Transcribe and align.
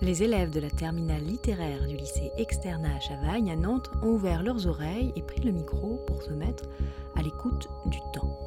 Les 0.00 0.22
élèves 0.22 0.50
de 0.50 0.60
la 0.60 0.70
terminale 0.70 1.24
littéraire 1.24 1.84
du 1.84 1.96
lycée 1.96 2.30
Externa 2.36 2.94
à 2.94 3.00
Chavagne 3.00 3.50
à 3.50 3.56
Nantes 3.56 3.90
ont 4.00 4.10
ouvert 4.10 4.44
leurs 4.44 4.68
oreilles 4.68 5.12
et 5.16 5.22
pris 5.22 5.40
le 5.40 5.50
micro 5.50 5.98
pour 6.06 6.22
se 6.22 6.30
mettre 6.30 6.64
à 7.16 7.22
l'écoute 7.22 7.68
du 7.86 7.98
temps. 8.12 8.38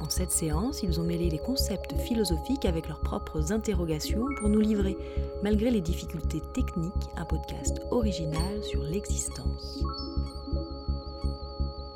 En 0.00 0.10
cette 0.10 0.32
séance, 0.32 0.82
ils 0.82 1.00
ont 1.00 1.04
mêlé 1.04 1.30
les 1.30 1.38
concepts 1.38 1.96
philosophiques 1.96 2.66
avec 2.66 2.86
leurs 2.88 3.00
propres 3.00 3.52
interrogations 3.52 4.26
pour 4.38 4.50
nous 4.50 4.60
livrer, 4.60 4.98
malgré 5.42 5.70
les 5.70 5.80
difficultés 5.80 6.42
techniques, 6.52 6.92
un 7.16 7.24
podcast 7.24 7.80
original 7.90 8.62
sur 8.62 8.82
l'existence. 8.82 9.82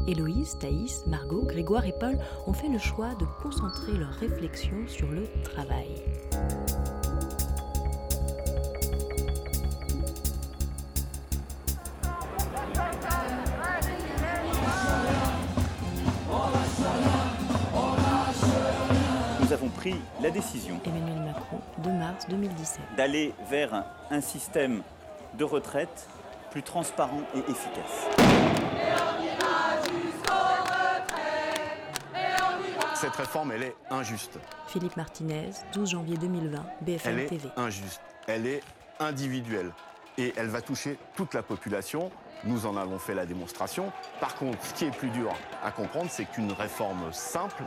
Héloïse, 0.06 0.56
Thaïs, 0.60 1.04
Margot, 1.06 1.42
Grégoire 1.42 1.84
et 1.84 1.94
Paul 1.98 2.16
ont 2.46 2.52
fait 2.52 2.68
le 2.68 2.78
choix 2.78 3.14
de 3.16 3.24
concentrer 3.42 3.92
leurs 3.92 4.12
réflexions 4.12 4.86
sur 4.86 5.08
le 5.10 5.24
travail. 5.42 5.88
Nous 19.40 19.52
avons 19.52 19.68
pris 19.68 19.94
la 20.20 20.30
décision 20.30 20.80
Emmanuel 20.84 21.20
Macron, 21.24 21.60
2 21.78 21.90
mars 21.90 22.26
2017. 22.28 22.80
d'aller 22.96 23.32
vers 23.50 23.84
un 24.10 24.20
système 24.20 24.82
de 25.34 25.44
retraite 25.44 26.08
plus 26.50 26.62
transparent 26.62 27.22
et 27.34 27.50
efficace. 27.50 28.75
Cette 33.00 33.16
réforme, 33.16 33.52
elle 33.52 33.62
est 33.62 33.76
injuste. 33.90 34.38
Philippe 34.68 34.96
Martinez, 34.96 35.50
12 35.74 35.90
janvier 35.90 36.16
2020, 36.16 36.58
Elle 36.58 36.84
BFM 36.86 37.18
est 37.18 37.26
TV. 37.26 37.48
injuste. 37.56 38.00
Elle 38.26 38.46
est 38.46 38.62
individuelle. 38.98 39.70
Et 40.16 40.32
elle 40.36 40.46
va 40.46 40.62
toucher 40.62 40.98
toute 41.14 41.34
la 41.34 41.42
population. 41.42 42.10
Nous 42.44 42.64
en 42.64 42.74
avons 42.76 42.98
fait 42.98 43.14
la 43.14 43.26
démonstration. 43.26 43.92
Par 44.18 44.34
contre, 44.36 44.64
ce 44.64 44.72
qui 44.72 44.86
est 44.86 44.90
plus 44.96 45.10
dur 45.10 45.30
à 45.62 45.70
comprendre, 45.72 46.08
c'est 46.10 46.24
qu'une 46.24 46.52
réforme 46.52 47.12
simple, 47.12 47.64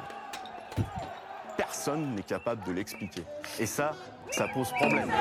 personne 1.58 2.16
n'est 2.16 2.24
capable 2.24 2.64
de 2.66 2.72
l'expliquer. 2.72 3.24
Et 3.60 3.68
ça, 3.68 3.92
ça 4.32 4.48
pose 4.48 4.72
problème. 4.72 5.12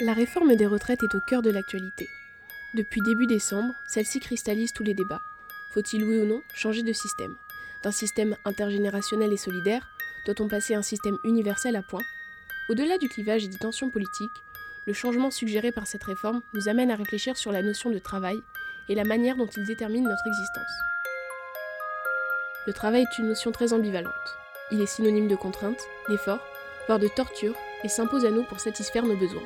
La 0.00 0.12
réforme 0.12 0.54
des 0.56 0.66
retraites 0.66 1.02
est 1.02 1.14
au 1.14 1.20
cœur 1.20 1.42
de 1.42 1.50
l'actualité. 1.50 2.08
Depuis 2.76 3.00
début 3.00 3.26
décembre, 3.26 3.72
celle-ci 3.86 4.20
cristallise 4.20 4.74
tous 4.74 4.84
les 4.84 4.92
débats. 4.92 5.22
Faut-il 5.72 6.04
oui 6.04 6.18
ou 6.18 6.26
non 6.26 6.42
changer 6.52 6.82
de 6.82 6.92
système? 6.92 7.34
D'un 7.82 7.90
système 7.90 8.36
intergénérationnel 8.44 9.32
et 9.32 9.38
solidaire, 9.38 9.88
doit-on 10.26 10.46
passer 10.46 10.74
à 10.74 10.78
un 10.80 10.82
système 10.82 11.16
universel 11.24 11.74
à 11.74 11.80
point? 11.80 12.02
Au-delà 12.68 12.98
du 12.98 13.08
clivage 13.08 13.44
et 13.44 13.48
des 13.48 13.56
tensions 13.56 13.88
politiques, 13.88 14.28
le 14.86 14.92
changement 14.92 15.30
suggéré 15.30 15.72
par 15.72 15.86
cette 15.86 16.04
réforme 16.04 16.42
nous 16.52 16.68
amène 16.68 16.90
à 16.90 16.96
réfléchir 16.96 17.38
sur 17.38 17.50
la 17.50 17.62
notion 17.62 17.88
de 17.88 17.98
travail 17.98 18.36
et 18.90 18.94
la 18.94 19.04
manière 19.04 19.36
dont 19.36 19.48
il 19.56 19.64
détermine 19.64 20.04
notre 20.04 20.26
existence. 20.26 20.76
Le 22.66 22.74
travail 22.74 23.06
est 23.10 23.18
une 23.18 23.28
notion 23.28 23.52
très 23.52 23.72
ambivalente. 23.72 24.12
Il 24.70 24.82
est 24.82 24.86
synonyme 24.86 25.28
de 25.28 25.36
contrainte, 25.36 25.80
d'effort, 26.10 26.46
voire 26.88 26.98
de 26.98 27.08
torture, 27.08 27.56
et 27.84 27.88
s'impose 27.88 28.26
à 28.26 28.30
nous 28.30 28.44
pour 28.44 28.60
satisfaire 28.60 29.06
nos 29.06 29.16
besoins. 29.16 29.40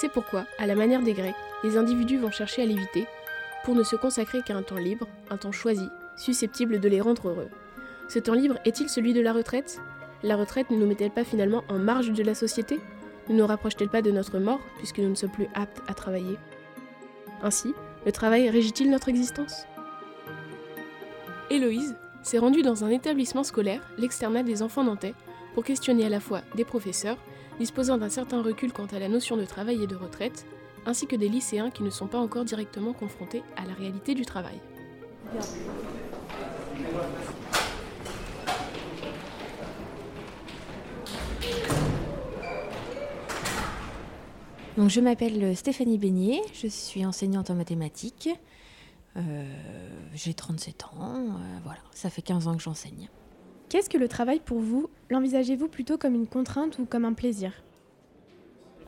C'est 0.00 0.08
pourquoi, 0.08 0.46
à 0.58 0.66
la 0.68 0.76
manière 0.76 1.02
des 1.02 1.12
Grecs, 1.12 1.34
les 1.64 1.76
individus 1.76 2.18
vont 2.18 2.30
chercher 2.30 2.62
à 2.62 2.66
l'éviter 2.66 3.08
pour 3.64 3.74
ne 3.74 3.82
se 3.82 3.96
consacrer 3.96 4.42
qu'à 4.42 4.56
un 4.56 4.62
temps 4.62 4.76
libre, 4.76 5.08
un 5.28 5.36
temps 5.36 5.50
choisi, 5.50 5.88
susceptible 6.16 6.78
de 6.78 6.88
les 6.88 7.00
rendre 7.00 7.30
heureux. 7.30 7.48
Ce 8.06 8.20
temps 8.20 8.34
libre 8.34 8.60
est-il 8.64 8.88
celui 8.88 9.12
de 9.12 9.20
la 9.20 9.32
retraite? 9.32 9.80
La 10.22 10.36
retraite 10.36 10.70
ne 10.70 10.76
nous 10.76 10.86
met-elle 10.86 11.10
pas 11.10 11.24
finalement 11.24 11.64
en 11.68 11.80
marge 11.80 12.12
de 12.12 12.22
la 12.22 12.36
société? 12.36 12.78
Ne 13.28 13.34
nous 13.34 13.46
rapproche-t-elle 13.46 13.88
pas 13.88 14.00
de 14.00 14.12
notre 14.12 14.38
mort 14.38 14.60
puisque 14.76 14.98
nous 14.98 15.10
ne 15.10 15.16
sommes 15.16 15.32
plus 15.32 15.48
aptes 15.54 15.82
à 15.88 15.94
travailler? 15.94 16.38
Ainsi, 17.42 17.74
le 18.06 18.12
travail 18.12 18.48
régit-il 18.50 18.92
notre 18.92 19.08
existence? 19.08 19.66
Héloïse 21.50 21.96
s'est 22.22 22.38
rendue 22.38 22.62
dans 22.62 22.84
un 22.84 22.90
établissement 22.90 23.42
scolaire, 23.42 23.82
l'externat 23.98 24.44
des 24.44 24.62
enfants 24.62 24.84
nantais, 24.84 25.14
pour 25.54 25.64
questionner 25.64 26.06
à 26.06 26.08
la 26.08 26.20
fois 26.20 26.42
des 26.54 26.64
professeurs, 26.64 27.18
disposant 27.58 27.98
d'un 27.98 28.08
certain 28.08 28.42
recul 28.42 28.72
quant 28.72 28.86
à 28.86 28.98
la 28.98 29.08
notion 29.08 29.36
de 29.36 29.44
travail 29.44 29.82
et 29.82 29.86
de 29.86 29.96
retraite, 29.96 30.46
ainsi 30.86 31.06
que 31.06 31.16
des 31.16 31.28
lycéens 31.28 31.70
qui 31.70 31.82
ne 31.82 31.90
sont 31.90 32.06
pas 32.06 32.18
encore 32.18 32.44
directement 32.44 32.92
confrontés 32.92 33.42
à 33.56 33.66
la 33.66 33.74
réalité 33.74 34.14
du 34.14 34.24
travail. 34.24 34.58
Je 44.86 45.00
m'appelle 45.00 45.56
Stéphanie 45.56 45.98
Beignet, 45.98 46.40
je 46.54 46.68
suis 46.68 47.04
enseignante 47.04 47.50
en 47.50 47.54
mathématiques. 47.56 48.28
Euh, 49.16 49.44
J'ai 50.14 50.34
37 50.34 50.84
ans, 50.84 51.16
euh, 51.16 51.58
voilà, 51.64 51.80
ça 51.92 52.10
fait 52.10 52.22
15 52.22 52.46
ans 52.46 52.56
que 52.56 52.62
j'enseigne. 52.62 53.08
Qu'est-ce 53.68 53.90
que 53.90 53.98
le 53.98 54.08
travail 54.08 54.40
pour 54.40 54.60
vous 54.60 54.88
L'envisagez-vous 55.10 55.68
plutôt 55.68 55.98
comme 55.98 56.14
une 56.14 56.26
contrainte 56.26 56.78
ou 56.78 56.86
comme 56.86 57.04
un 57.04 57.12
plaisir? 57.12 57.52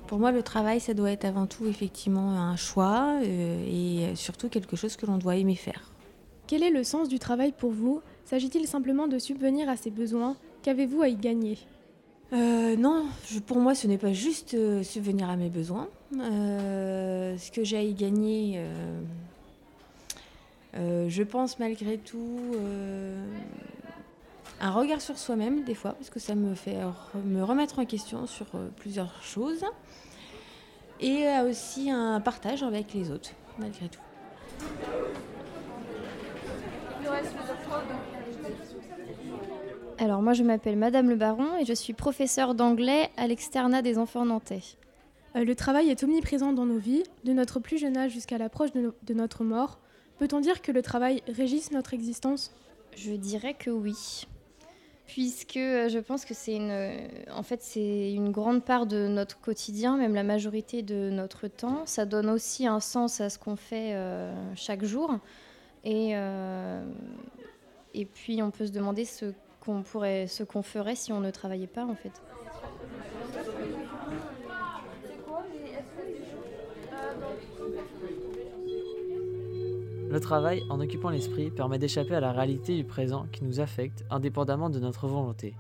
Pour 0.07 0.19
moi, 0.19 0.33
le 0.33 0.43
travail, 0.43 0.81
ça 0.81 0.95
doit 0.95 1.11
être 1.13 1.25
avant 1.25 1.47
tout 1.47 1.67
effectivement 1.67 2.33
un 2.33 2.57
choix 2.57 3.21
euh, 3.23 4.11
et 4.11 4.17
surtout 4.17 4.49
quelque 4.49 4.75
chose 4.77 4.97
que 4.97 5.07
l'on 5.07 5.19
doit 5.19 5.37
aimer 5.37 5.55
faire. 5.55 5.93
Quel 6.47 6.63
est 6.63 6.71
le 6.71 6.83
sens 6.83 7.09
du 7.09 7.19
travail 7.19 7.53
pour 7.53 7.71
vous? 7.71 8.01
S'agit-il 8.25 8.67
simplement 8.67 9.07
de 9.07 9.19
subvenir 9.19 9.69
à 9.69 9.77
ses 9.77 9.91
besoins? 9.91 10.37
Qu'avez-vous 10.63 11.03
à 11.03 11.09
y 11.09 11.15
gagner? 11.17 11.59
Euh, 12.33 12.75
non, 12.77 13.05
je- 13.29 13.39
pour 13.39 13.59
moi, 13.59 13.75
ce 13.75 13.87
n'est 13.87 13.99
pas 13.99 14.13
juste 14.13 14.55
euh, 14.55 14.83
subvenir 14.83 15.29
à 15.31 15.37
mes 15.37 15.49
besoins. 15.49 15.89
Ce 16.13 17.51
que 17.51 17.63
j'ai 17.65 17.77
à 17.77 17.83
y 17.83 17.95
gagner, 17.95 18.61
je 20.75 21.23
pense 21.23 21.59
malgré 21.59 21.99
tout 21.99 22.55
un 24.61 24.71
regard 24.71 25.01
sur 25.01 25.17
soi-même 25.19 25.65
des 25.65 25.75
fois, 25.75 25.93
parce 25.93 26.11
que 26.11 26.21
ça 26.21 26.35
me 26.35 26.55
fait 26.55 26.77
me 27.25 27.43
remettre 27.43 27.79
en 27.79 27.85
question 27.87 28.27
sur 28.27 28.47
euh, 28.55 28.69
plusieurs 28.77 29.23
choses. 29.23 29.65
Et 31.01 31.27
euh, 31.27 31.49
aussi 31.49 31.91
un 31.91 32.21
partage 32.21 32.63
avec 32.63 32.93
les 32.93 33.11
autres, 33.11 33.31
malgré 33.59 33.89
tout. 33.89 34.01
Alors 39.99 40.23
moi 40.23 40.33
je 40.33 40.43
m'appelle 40.43 40.77
Madame 40.77 41.09
Le 41.11 41.17
Baron 41.17 41.57
et 41.59 41.65
je 41.65 41.73
suis 41.75 41.93
professeure 41.93 42.55
d'anglais 42.55 43.11
à 43.17 43.27
l'externat 43.27 43.83
des 43.83 43.99
enfants 43.99 44.25
nantais. 44.25 44.63
Euh, 45.37 45.45
Le 45.45 45.55
travail 45.55 45.91
est 45.91 46.03
omniprésent 46.03 46.53
dans 46.53 46.67
nos 46.67 46.79
vies, 46.79 47.05
de 47.25 47.33
notre 47.33 47.61
plus 47.61 47.79
jeune 47.79 47.97
âge 47.97 48.13
jusqu'à 48.13 48.39
l'approche 48.39 48.73
de, 48.73 48.81
no- 48.81 48.95
de 49.03 49.15
notre 49.15 49.45
mort. 49.45 49.79
Peut-on 50.19 50.41
dire 50.41 50.63
que 50.63 50.73
le 50.73 50.83
travail 50.83 51.23
régisse 51.29 51.71
notre 51.71 51.95
existence? 51.95 52.53
Je 52.97 53.13
dirais 53.13 53.55
que 53.55 53.71
oui. 53.71 54.27
Puisque 55.13 55.57
euh, 55.57 55.89
je 55.89 55.99
pense 55.99 56.25
que 56.25 56.35
c'est 56.35 56.55
une, 56.55 56.71
euh, 56.71 56.97
en 57.35 57.43
fait, 57.43 57.63
c'est 57.63 58.13
une 58.13 58.31
grande 58.31 58.65
part 58.65 58.87
de 58.87 59.09
notre 59.09 59.41
quotidien, 59.41 59.97
même 59.97 60.15
la 60.15 60.23
majorité 60.23 60.83
de 60.83 61.11
notre 61.11 61.49
temps. 61.49 61.83
Ça 61.85 62.05
donne 62.07 62.31
aussi 62.31 62.69
un 62.69 62.79
sens 62.79 63.21
à 63.21 63.29
ce 63.29 63.37
qu'on 63.37 63.57
fait 63.57 63.93
euh, 63.95 64.33
chaque 64.55 64.85
jour. 64.85 65.19
Et, 65.83 66.13
et 67.95 68.05
puis 68.05 68.43
on 68.43 68.51
peut 68.51 68.67
se 68.67 68.71
demander 68.71 69.07
ce 69.07 69.33
qu'on 69.61 69.83
pourrait, 69.83 70.27
ce 70.27 70.45
qu'on 70.45 70.61
ferait 70.61 70.95
si 70.95 71.11
on 71.11 71.21
ne 71.21 71.31
travaillait 71.31 71.67
pas 71.67 71.87
en 71.87 71.95
fait. 71.95 72.13
Le 80.11 80.19
travail, 80.19 80.65
en 80.69 80.81
occupant 80.81 81.11
l'esprit, 81.11 81.53
permet 81.53 81.79
d'échapper 81.79 82.17
à 82.17 82.21
la 82.21 82.33
réalité 82.33 82.75
du 82.75 82.83
présent 82.83 83.27
qui 83.31 83.45
nous 83.45 83.61
affecte 83.61 84.05
indépendamment 84.11 84.69
de 84.69 84.81
notre 84.81 85.07
volonté. 85.07 85.55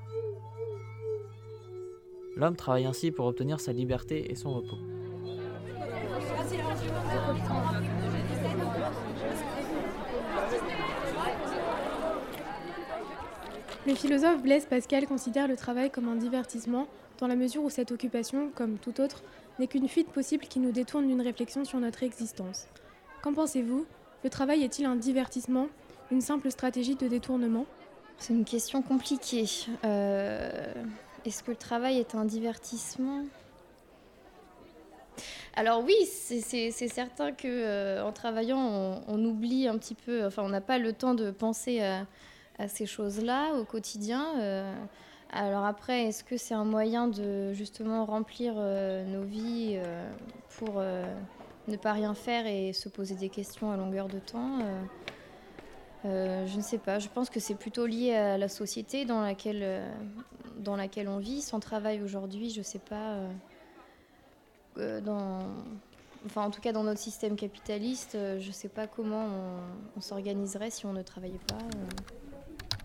L'homme 2.34 2.56
travaille 2.56 2.84
ainsi 2.84 3.12
pour 3.12 3.26
obtenir 3.26 3.60
sa 3.60 3.72
liberté 3.72 4.28
et 4.28 4.34
son 4.34 4.52
repos. 4.54 4.78
Le 13.86 13.94
philosophe 13.94 14.42
Blaise 14.42 14.66
Pascal 14.66 15.06
considère 15.06 15.46
le 15.46 15.56
travail 15.56 15.92
comme 15.92 16.08
un 16.08 16.16
divertissement, 16.16 16.88
dans 17.18 17.28
la 17.28 17.36
mesure 17.36 17.62
où 17.62 17.70
cette 17.70 17.92
occupation, 17.92 18.50
comme 18.52 18.78
tout 18.78 19.00
autre, 19.00 19.22
n'est 19.60 19.68
qu'une 19.68 19.86
fuite 19.86 20.08
possible 20.08 20.46
qui 20.46 20.58
nous 20.58 20.72
détourne 20.72 21.06
d'une 21.06 21.22
réflexion 21.22 21.64
sur 21.64 21.78
notre 21.78 22.02
existence. 22.02 22.66
Qu'en 23.22 23.32
pensez-vous? 23.32 23.86
Le 24.22 24.28
travail 24.28 24.62
est-il 24.62 24.84
un 24.84 24.96
divertissement 24.96 25.68
Une 26.10 26.20
simple 26.20 26.50
stratégie 26.50 26.94
de 26.94 27.08
détournement? 27.08 27.64
C'est 28.18 28.34
une 28.34 28.44
question 28.44 28.82
compliquée. 28.82 29.48
Euh, 29.84 30.74
Est-ce 31.24 31.42
que 31.42 31.52
le 31.52 31.56
travail 31.56 31.98
est 31.98 32.14
un 32.14 32.26
divertissement? 32.26 33.24
Alors 35.54 35.82
oui, 35.82 35.94
c'est 36.06 36.70
certain 36.70 37.32
que 37.32 37.48
euh, 37.48 38.04
en 38.04 38.12
travaillant, 38.12 39.02
on, 39.08 39.24
oublie 39.24 39.66
un 39.66 39.78
petit 39.78 39.94
peu, 39.94 40.24
enfin 40.26 40.42
on 40.44 40.48
n'a 40.48 40.60
pas 40.60 40.78
le 40.78 40.92
temps 40.92 41.14
de 41.14 41.30
penser 41.30 41.80
à, 41.80 42.68
ces 42.68 42.86
choses-là 42.86 43.54
au 43.54 43.64
quotidien. 43.64 44.38
Euh. 44.38 44.74
alors 45.32 45.64
après, 45.64 46.04
est-ce 46.04 46.22
que 46.22 46.36
c'est 46.36 46.54
un 46.54 46.64
moyen 46.64 47.08
de 47.08 47.54
justement 47.54 48.04
remplir 48.04 48.54
nos 48.54 49.22
vies 49.22 49.78
pour 50.58 50.82
ne 51.70 51.76
pas 51.76 51.92
rien 51.92 52.14
faire 52.14 52.46
et 52.46 52.72
se 52.72 52.88
poser 52.88 53.14
des 53.14 53.28
questions 53.28 53.70
à 53.70 53.76
longueur 53.76 54.08
de 54.08 54.18
temps 54.18 54.58
je 56.02 56.56
ne 56.56 56.62
sais 56.62 56.78
pas. 56.78 56.98
Je 56.98 57.08
pense 57.08 57.28
que 57.28 57.40
c'est 57.40 57.54
plutôt 57.54 57.84
lié 57.84 58.14
à 58.14 58.38
la 58.38 58.48
société 58.48 59.04
dans 59.04 59.20
laquelle, 59.20 59.82
laquelle 60.64 61.08
on 61.08 61.18
vit. 61.18 61.42
Sans 61.42 61.60
travail 61.60 62.02
aujourd'hui, 62.02 62.48
je 62.48 62.60
ne 62.60 62.64
sais 62.64 62.78
pas 62.78 63.18
euh, 64.78 65.00
enfin 66.26 66.44
en 66.44 66.50
tout 66.50 66.60
cas 66.60 66.72
dans 66.72 66.84
notre 66.84 67.00
système 67.00 67.36
capitaliste, 67.36 68.14
euh, 68.14 68.38
je 68.40 68.48
ne 68.48 68.52
sais 68.52 68.68
pas 68.68 68.86
comment 68.86 69.26
on, 69.96 70.00
s'organiserait 70.00 70.70
si 70.70 70.86
on 70.86 70.92
ne 70.92 71.02
travaillait 71.02 71.40
pas. 71.46 71.56
Euh. 71.56 72.82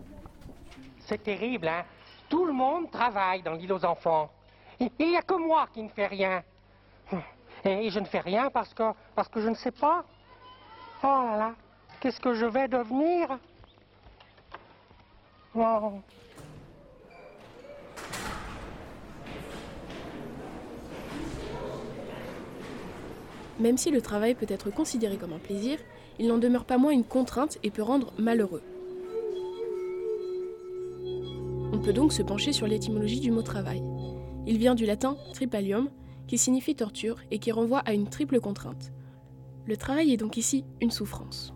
C'est 0.99 1.21
terrible, 1.21 1.67
hein 1.67 1.83
Tout 2.29 2.45
le 2.45 2.53
monde 2.53 2.89
travaille 2.89 3.43
dans 3.43 3.53
l'île 3.53 3.73
aux 3.73 3.85
enfants. 3.85 4.31
Il 4.79 4.89
n'y 4.99 5.15
a 5.15 5.21
que 5.21 5.35
moi 5.35 5.67
qui 5.73 5.83
ne 5.83 5.89
fais 5.89 6.07
rien. 6.07 6.43
Et 7.65 7.89
je 7.89 7.99
ne 7.99 8.05
fais 8.05 8.19
rien 8.19 8.49
parce 8.51 8.73
que, 8.73 8.83
parce 9.15 9.27
que 9.27 9.41
je 9.41 9.49
ne 9.49 9.55
sais 9.55 9.71
pas. 9.71 10.05
Oh 11.03 11.07
là 11.07 11.37
là, 11.37 11.55
qu'est-ce 11.99 12.19
que 12.19 12.33
je 12.33 12.45
vais 12.45 12.67
devenir? 12.67 13.39
Même 23.59 23.77
si 23.77 23.89
le 23.89 24.01
travail 24.01 24.35
peut 24.35 24.45
être 24.49 24.69
considéré 24.69 25.17
comme 25.17 25.33
un 25.33 25.39
plaisir, 25.39 25.79
il 26.19 26.27
n'en 26.27 26.37
demeure 26.37 26.65
pas 26.65 26.77
moins 26.77 26.91
une 26.91 27.03
contrainte 27.03 27.57
et 27.63 27.71
peut 27.71 27.81
rendre 27.81 28.13
malheureux. 28.17 28.61
On 31.73 31.79
peut 31.79 31.93
donc 31.93 32.13
se 32.13 32.21
pencher 32.21 32.53
sur 32.53 32.67
l'étymologie 32.67 33.19
du 33.19 33.31
mot 33.31 33.41
travail. 33.41 33.81
Il 34.45 34.57
vient 34.57 34.75
du 34.75 34.85
latin 34.85 35.17
tripalium, 35.33 35.89
qui 36.27 36.37
signifie 36.37 36.75
torture 36.75 37.17
et 37.31 37.39
qui 37.39 37.51
renvoie 37.51 37.79
à 37.79 37.93
une 37.93 38.09
triple 38.09 38.39
contrainte. 38.39 38.91
Le 39.65 39.77
travail 39.77 40.13
est 40.13 40.17
donc 40.17 40.37
ici 40.37 40.63
une 40.81 40.91
souffrance. 40.91 41.53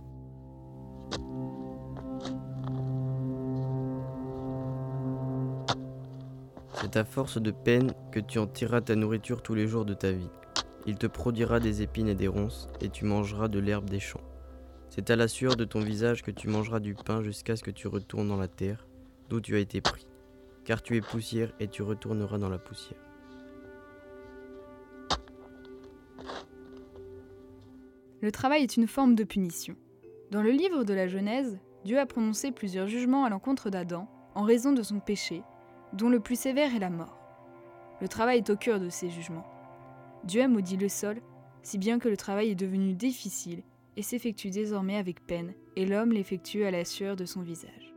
C'est 6.82 6.96
à 6.96 7.04
force 7.04 7.42
de 7.42 7.52
peine 7.52 7.94
que 8.12 8.20
tu 8.20 8.40
en 8.40 8.48
tireras 8.48 8.82
ta 8.82 8.96
nourriture 8.96 9.42
tous 9.42 9.54
les 9.54 9.68
jours 9.68 9.86
de 9.86 9.94
ta 9.94 10.12
vie. 10.12 10.30
Il 10.86 10.96
te 10.96 11.08
produira 11.08 11.60
des 11.60 11.82
épines 11.82 12.08
et 12.08 12.16
des 12.16 12.28
ronces, 12.28 12.70
et 12.82 12.90
tu 12.90 13.06
mangeras 13.06 13.48
de 13.48 13.60
l'herbe 13.60 13.90
des 13.90 14.00
champs. 14.00 14.24
C'est 14.90 15.12
à 15.12 15.16
la 15.16 15.28
sueur 15.28 15.56
de 15.56 15.66
ton 15.66 15.82
visage 15.82 16.24
que 16.24 16.32
tu 16.32 16.48
mangeras 16.48 16.80
du 16.80 16.96
pain 16.96 17.22
jusqu'à 17.22 17.56
ce 17.56 17.64
que 17.64 17.72
tu 17.72 17.88
retournes 17.88 18.30
dans 18.30 18.38
la 18.38 18.48
terre, 18.48 18.88
d'où 19.30 19.40
tu 19.42 19.56
as 19.56 19.60
été 19.60 19.82
pris. 19.82 20.08
Car 20.64 20.82
tu 20.82 20.96
es 20.96 21.02
poussière 21.02 21.54
et 21.60 21.68
tu 21.68 21.84
retourneras 21.84 22.38
dans 22.38 22.50
la 22.50 22.58
poussière. 22.58 23.09
Le 28.22 28.32
travail 28.32 28.64
est 28.64 28.76
une 28.76 28.88
forme 28.88 29.16
de 29.16 29.24
punition. 29.24 29.76
Dans 30.30 30.42
le 30.42 30.52
livre 30.52 30.84
de 30.84 30.94
la 30.94 31.08
Genèse, 31.08 31.58
Dieu 31.86 31.98
a 32.00 32.06
prononcé 32.06 32.52
plusieurs 32.52 32.88
jugements 32.88 33.24
à 33.24 33.30
l'encontre 33.30 33.70
d'Adam 33.70 34.10
en 34.36 34.44
raison 34.44 34.74
de 34.74 34.84
son 34.84 35.00
péché, 35.00 35.42
dont 35.94 36.10
le 36.10 36.20
plus 36.20 36.38
sévère 36.38 36.76
est 36.76 36.80
la 36.80 36.90
mort. 36.90 37.18
Le 38.02 38.10
travail 38.10 38.40
est 38.40 38.50
au 38.50 38.58
cœur 38.58 38.80
de 38.80 38.90
ces 38.90 39.10
jugements. 39.10 39.48
Dieu 40.26 40.42
a 40.42 40.48
maudit 40.50 40.76
le 40.76 40.90
sol, 40.90 41.22
si 41.64 41.78
bien 41.78 41.98
que 41.98 42.10
le 42.10 42.18
travail 42.18 42.50
est 42.50 42.56
devenu 42.56 42.94
difficile 42.94 43.64
et 43.96 44.02
s'effectue 44.02 44.50
désormais 44.50 44.98
avec 44.98 45.26
peine, 45.26 45.54
et 45.78 45.86
l'homme 45.86 46.12
l'effectue 46.12 46.64
à 46.64 46.72
la 46.72 46.84
sueur 46.84 47.16
de 47.16 47.26
son 47.26 47.42
visage. 47.42 47.89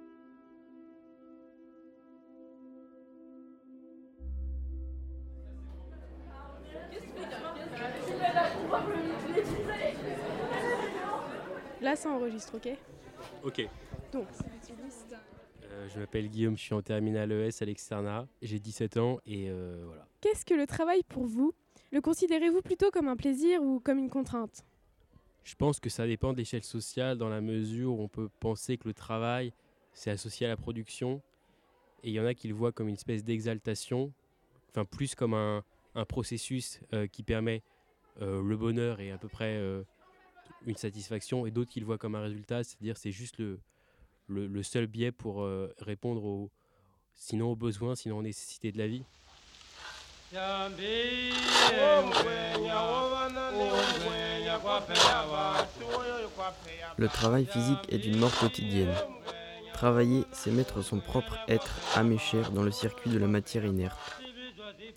Ça 12.03 12.11
enregistre, 12.11 12.57
ok 12.57 12.69
Ok. 13.45 13.69
Donc, 14.13 14.27
euh, 15.71 15.89
je 15.89 16.01
m'appelle 16.01 16.29
Guillaume, 16.29 16.57
je 16.57 16.63
suis 16.63 16.75
en 16.75 16.83
terminale 16.83 17.31
ES 17.31 17.63
à 17.63 17.65
l'Externat. 17.65 18.27
J'ai 18.43 18.59
17 18.59 18.97
ans 18.97 19.21
et 19.25 19.49
euh, 19.49 19.85
voilà. 19.87 20.07
Qu'est-ce 20.21 20.45
que 20.45 20.55
le 20.55 20.67
travail 20.67 21.03
pour 21.09 21.27
vous? 21.27 21.55
Le 21.93 22.01
considérez-vous 22.01 22.61
plutôt 22.61 22.91
comme 22.91 23.07
un 23.07 23.17
plaisir 23.17 23.63
ou 23.63 23.79
comme 23.79 23.99
une 23.99 24.11
contrainte? 24.11 24.65
Je 25.45 25.55
pense 25.55 25.79
que 25.79 25.91
ça 25.91 26.07
dépend 26.07 26.33
de 26.33 26.39
l'échelle 26.39 26.65
sociale 26.65 27.19
dans 27.19 27.29
la 27.29 27.41
mesure 27.41 27.93
où 27.93 28.03
on 28.03 28.09
peut 28.09 28.29
penser 28.41 28.79
que 28.79 28.89
le 28.89 28.95
travail, 28.95 29.53
c'est 29.93 30.11
associé 30.11 30.47
à 30.47 30.49
la 30.49 30.57
production. 30.57 31.23
Et 32.03 32.09
il 32.09 32.15
y 32.15 32.21
en 32.21 32.27
a 32.27 32.35
qui 32.35 32.49
le 32.49 32.55
voient 32.55 32.73
comme 32.73 32.89
une 32.89 32.95
espèce 32.95 33.23
d'exaltation, 33.25 34.13
enfin 34.71 34.85
plus 34.85 35.15
comme 35.15 35.35
un, 35.35 35.63
processus 36.09 36.81
euh, 36.95 37.07
qui 37.07 37.23
permet 37.23 37.63
euh, 38.21 38.43
le 38.43 38.57
bonheur 38.57 38.99
et 39.01 39.13
à 39.13 39.19
peu 39.19 39.29
près 39.29 39.57
euh, 39.57 39.85
une 40.67 40.77
satisfaction, 40.77 41.47
et 41.47 41.51
d'autres 41.51 41.71
qui 41.71 41.81
le 41.81 41.87
voient 41.87 41.99
comme 41.99 42.15
un 42.15 42.23
résultat, 42.23 42.63
c'est-à-dire 42.65 42.97
c'est 42.97 43.13
juste 43.13 43.39
le, 43.39 43.59
le, 44.29 44.63
seul 44.63 44.87
biais 44.87 45.13
pour 45.13 45.47
répondre 45.79 46.25
aux, 46.25 46.51
sinon 47.15 47.53
aux 47.53 47.57
besoins, 47.57 47.95
sinon 47.95 48.19
aux 48.19 48.23
nécessités 48.23 48.73
de 48.73 48.79
la 48.79 48.87
vie. 48.87 49.03
Le 56.97 57.09
travail 57.09 57.45
physique 57.45 57.79
est 57.91 58.07
une 58.07 58.19
mort 58.19 58.35
quotidienne. 58.39 58.95
Travailler, 59.75 60.25
c'est 60.33 60.51
mettre 60.51 60.81
son 60.81 61.01
propre 61.01 61.37
être, 61.49 61.71
âme 61.97 62.13
et 62.13 62.19
chair, 62.19 62.51
dans 62.53 62.63
le 62.63 62.71
circuit 62.71 63.11
de 63.11 63.19
la 63.19 63.27
matière 63.27 63.67
inerte. 63.67 63.99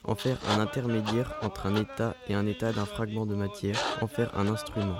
En 0.05 0.15
faire 0.15 0.37
un 0.51 0.59
intermédiaire 0.59 1.37
entre 1.41 1.65
un 1.65 1.75
état 1.75 2.15
et 2.27 2.33
un 2.33 2.45
état 2.45 2.71
d'un 2.71 2.85
fragment 2.85 3.25
de 3.25 3.35
matière, 3.35 3.79
en 4.01 4.07
faire 4.07 4.37
un 4.37 4.47
instrument. 4.47 4.99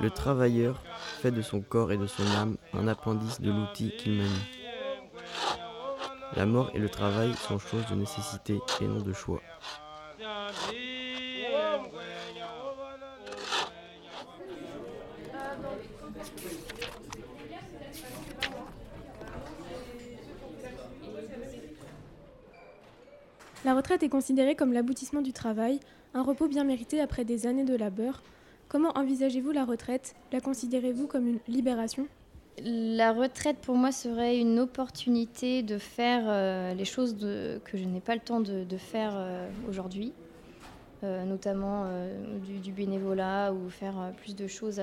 Le 0.00 0.10
travailleur 0.10 0.82
fait 1.22 1.30
de 1.30 1.42
son 1.42 1.60
corps 1.60 1.92
et 1.92 1.96
de 1.96 2.06
son 2.06 2.26
âme 2.36 2.56
un 2.72 2.88
appendice 2.88 3.40
de 3.40 3.50
l'outil 3.50 3.92
qu'il 3.96 4.18
manie. 4.18 4.30
La 6.36 6.46
mort 6.46 6.70
et 6.74 6.78
le 6.78 6.88
travail 6.88 7.32
sont 7.34 7.58
choses 7.58 7.86
de 7.86 7.94
nécessité 7.94 8.58
et 8.80 8.84
non 8.86 9.00
de 9.00 9.12
choix. 9.12 9.40
La 23.64 23.74
retraite 23.74 24.02
est 24.02 24.10
considérée 24.10 24.56
comme 24.56 24.72
l'aboutissement 24.72 25.22
du 25.22 25.32
travail, 25.32 25.80
un 26.12 26.22
repos 26.22 26.48
bien 26.48 26.64
mérité 26.64 27.00
après 27.00 27.24
des 27.24 27.46
années 27.46 27.64
de 27.64 27.74
labeur. 27.74 28.22
Comment 28.74 28.90
envisagez-vous 28.96 29.52
la 29.52 29.64
retraite? 29.64 30.16
La 30.32 30.40
considérez-vous 30.40 31.06
comme 31.06 31.28
une 31.28 31.38
libération? 31.46 32.08
La 32.58 33.12
retraite 33.12 33.58
pour 33.58 33.76
moi 33.76 33.92
serait 33.92 34.36
une 34.36 34.58
opportunité 34.58 35.62
de 35.62 35.78
faire 35.78 36.24
euh, 36.26 36.74
les 36.74 36.84
choses 36.84 37.16
que 37.64 37.78
je 37.78 37.84
n'ai 37.84 38.00
pas 38.00 38.16
le 38.16 38.20
temps 38.20 38.40
de, 38.40 38.76
faire 38.76 39.12
euh, 39.14 39.48
aujourd'hui, 39.68 40.12
euh, 41.04 41.24
notamment 41.24 41.86
du, 42.64 42.72
bénévolat 42.72 43.52
ou 43.52 43.70
faire 43.70 44.12
plus 44.16 44.34
de 44.34 44.48
choses, 44.48 44.82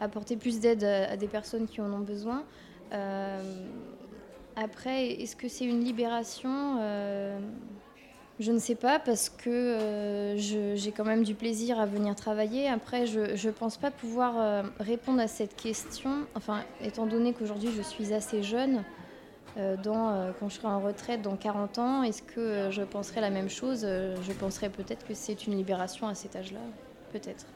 apporter 0.00 0.38
plus 0.38 0.58
d'aide 0.58 0.82
à, 0.84 1.18
des 1.18 1.28
personnes 1.28 1.66
qui 1.66 1.82
en 1.82 1.92
ont 1.92 1.98
besoin. 1.98 2.44
après, 4.56 5.08
est-ce 5.20 5.36
que 5.36 5.48
c'est 5.48 5.66
une 5.66 5.84
libération? 5.84 6.78
Je 8.38 8.52
ne 8.52 8.58
sais 8.58 8.74
pas 8.74 8.98
parce 8.98 9.30
que 9.30 9.48
euh, 9.48 10.36
j'ai 10.36 10.92
quand 10.92 11.04
même 11.04 11.24
du 11.24 11.34
plaisir 11.34 11.80
à 11.80 11.86
venir 11.86 12.14
travailler. 12.14 12.68
Après, 12.68 13.06
je 13.06 13.20
ne 13.20 13.52
pense 13.52 13.78
pas 13.78 13.90
pouvoir 13.90 14.34
euh, 14.36 14.62
répondre 14.78 15.20
à 15.20 15.28
cette 15.28 15.56
question. 15.56 16.26
Enfin, 16.34 16.62
étant 16.82 17.06
donné 17.06 17.32
qu'aujourd'hui 17.32 17.70
je 17.74 17.80
suis 17.80 18.12
assez 18.12 18.42
jeune, 18.42 18.84
euh, 19.56 19.76
dans, 19.82 20.34
quand 20.38 20.50
je 20.50 20.56
serai 20.56 20.68
en 20.68 20.80
retraite 20.80 21.22
dans 21.22 21.36
40 21.36 21.78
ans, 21.78 22.02
est-ce 22.02 22.22
que 22.22 22.70
je 22.70 22.82
penserai 22.82 23.22
la 23.22 23.30
même 23.30 23.48
chose? 23.48 23.86
Je 23.86 24.32
penserais 24.32 24.68
peut-être 24.68 25.06
que 25.06 25.14
c'est 25.14 25.46
une 25.46 25.56
libération 25.56 26.06
à 26.06 26.14
cet 26.14 26.36
âge-là. 26.36 26.60
Peut-être. 27.12 27.46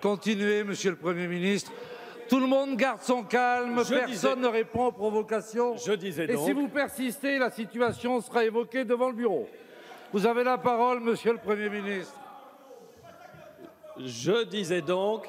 Continuez, 0.00 0.62
Monsieur 0.62 0.90
le 0.90 0.96
Premier 0.96 1.26
ministre. 1.26 1.72
Tout 2.32 2.40
le 2.40 2.46
monde 2.46 2.76
garde 2.78 3.02
son 3.02 3.24
calme, 3.24 3.82
personne 3.86 4.40
ne 4.40 4.46
répond 4.46 4.86
aux 4.86 4.92
provocations. 4.92 5.76
Je 5.76 5.92
disais 5.92 6.26
donc. 6.26 6.40
Et 6.40 6.42
si 6.46 6.52
vous 6.52 6.66
persistez, 6.66 7.38
la 7.38 7.50
situation 7.50 8.22
sera 8.22 8.42
évoquée 8.42 8.86
devant 8.86 9.08
le 9.10 9.14
bureau. 9.14 9.46
Vous 10.14 10.24
avez 10.24 10.42
la 10.42 10.56
parole, 10.56 11.00
monsieur 11.00 11.32
le 11.32 11.38
Premier 11.38 11.68
ministre. 11.68 12.18
Je 13.98 14.46
disais 14.46 14.80
donc 14.80 15.28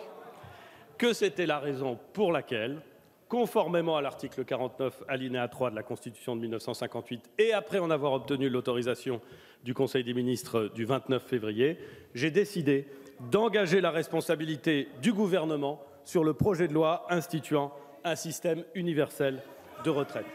que 0.97 1.11
c'était 1.11 1.45
la 1.45 1.59
raison 1.59 1.99
pour 2.13 2.31
laquelle, 2.31 2.79
conformément 3.27 3.97
à 3.97 4.01
l'article 4.01 4.45
49, 4.45 5.03
alinéa 5.09 5.49
3 5.49 5.71
de 5.71 5.75
la 5.75 5.83
Constitution 5.83 6.37
de 6.37 6.41
1958, 6.43 7.31
et 7.37 7.51
après 7.51 7.79
en 7.79 7.91
avoir 7.91 8.13
obtenu 8.13 8.47
l'autorisation 8.47 9.19
du 9.65 9.73
Conseil 9.73 10.05
des 10.05 10.13
ministres 10.13 10.71
du 10.73 10.85
29 10.85 11.21
février, 11.21 11.79
j'ai 12.15 12.31
décidé 12.31 12.87
d'engager 13.29 13.81
la 13.81 13.91
responsabilité 13.91 14.87
du 15.01 15.11
gouvernement 15.11 15.83
sur 16.05 16.23
le 16.23 16.33
projet 16.33 16.67
de 16.67 16.73
loi 16.73 17.05
instituant 17.09 17.71
un 18.03 18.15
système 18.15 18.63
universel 18.75 19.41
de 19.83 19.89
retraite. 19.89 20.25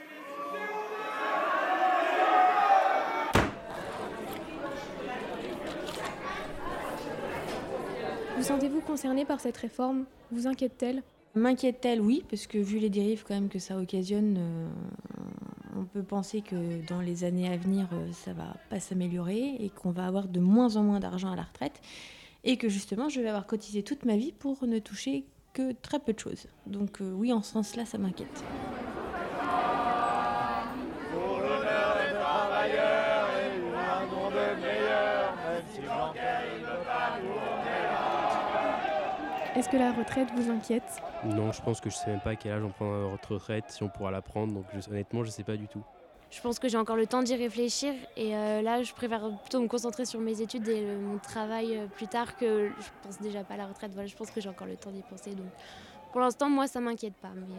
Vous 8.36 8.44
sentez-vous 8.44 8.80
concerné 8.80 9.24
par 9.24 9.40
cette 9.40 9.56
réforme? 9.56 10.04
Vous 10.30 10.46
inquiète-t-elle? 10.46 11.02
M'inquiète-t-elle 11.34 12.00
Oui, 12.00 12.24
parce 12.30 12.46
que 12.46 12.58
vu 12.58 12.78
les 12.78 12.88
dérives 12.88 13.24
quand 13.26 13.34
même 13.34 13.48
que 13.48 13.58
ça 13.58 13.76
occasionne, 13.76 14.36
euh, 14.38 14.68
on 15.76 15.84
peut 15.84 16.02
penser 16.02 16.40
que 16.40 16.86
dans 16.86 17.00
les 17.00 17.24
années 17.24 17.52
à 17.52 17.56
venir, 17.56 17.88
euh, 17.92 18.12
ça 18.12 18.32
va 18.32 18.54
pas 18.70 18.80
s'améliorer 18.80 19.56
et 19.58 19.70
qu'on 19.70 19.90
va 19.90 20.06
avoir 20.06 20.28
de 20.28 20.40
moins 20.40 20.76
en 20.76 20.82
moins 20.82 21.00
d'argent 21.00 21.32
à 21.32 21.36
la 21.36 21.42
retraite 21.42 21.80
et 22.44 22.56
que 22.56 22.68
justement, 22.68 23.08
je 23.08 23.20
vais 23.20 23.28
avoir 23.28 23.46
cotisé 23.46 23.82
toute 23.82 24.04
ma 24.04 24.16
vie 24.16 24.32
pour 24.32 24.64
ne 24.66 24.78
toucher 24.78 25.24
que 25.58 25.72
très 25.72 25.98
peu 25.98 26.12
de 26.12 26.18
choses. 26.20 26.46
Donc 26.66 27.00
euh, 27.00 27.10
oui, 27.12 27.32
en 27.32 27.42
ce 27.42 27.50
sens-là, 27.52 27.84
ça 27.84 27.98
m'inquiète. 27.98 28.44
Pour 31.12 31.40
l'honneur 31.40 31.96
des 31.98 32.12
travailleurs 32.14 33.28
et 33.40 33.76
un 33.76 34.06
monde 34.06 34.34
meilleur, 34.60 35.34
même 35.34 35.64
si 35.74 35.80
Blanquer 35.80 36.20
il 36.58 36.64
veut 36.64 36.84
pas 36.84 37.18
nous 37.22 37.38
Est-ce 39.58 39.68
que 39.68 39.76
la 39.76 39.90
retraite 39.92 40.28
vous 40.36 40.48
inquiète? 40.50 41.02
Non, 41.24 41.50
je 41.50 41.60
pense 41.60 41.80
que 41.80 41.90
je 41.90 41.96
sais 41.96 42.08
même 42.10 42.20
pas 42.20 42.30
à 42.30 42.36
quel 42.36 42.52
âge 42.52 42.62
on 42.62 42.70
prend 42.70 42.86
notre 43.10 43.34
retraite, 43.34 43.64
si 43.68 43.82
on 43.82 43.88
pourra 43.88 44.12
la 44.12 44.22
prendre, 44.22 44.52
donc 44.54 44.66
je- 44.72 44.88
honnêtement, 44.90 45.24
je 45.24 45.30
sais 45.30 45.42
pas 45.42 45.56
du 45.56 45.66
tout. 45.66 45.82
Je 46.30 46.40
pense 46.42 46.58
que 46.58 46.68
j'ai 46.68 46.76
encore 46.76 46.96
le 46.96 47.06
temps 47.06 47.22
d'y 47.22 47.34
réfléchir 47.34 47.94
et 48.16 48.36
euh, 48.36 48.60
là 48.60 48.82
je 48.82 48.92
préfère 48.92 49.30
plutôt 49.40 49.60
me 49.60 49.66
concentrer 49.66 50.04
sur 50.04 50.20
mes 50.20 50.42
études 50.42 50.68
et 50.68 50.82
mon 50.82 51.18
travail 51.18 51.76
euh, 51.76 51.86
plus 51.86 52.06
tard 52.06 52.36
que 52.36 52.68
je 52.68 52.88
pense 53.02 53.18
déjà 53.18 53.44
pas 53.44 53.54
à 53.54 53.56
la 53.56 53.66
retraite. 53.66 53.92
Voilà, 53.94 54.06
je 54.06 54.14
pense 54.14 54.30
que 54.30 54.40
j'ai 54.40 54.48
encore 54.48 54.66
le 54.66 54.76
temps 54.76 54.90
d'y 54.90 55.02
penser. 55.02 55.30
Donc 55.30 55.46
pour 56.12 56.20
l'instant 56.20 56.50
moi 56.50 56.66
ça 56.66 56.80
m'inquiète 56.80 57.14
pas. 57.14 57.28
Euh, 57.28 57.58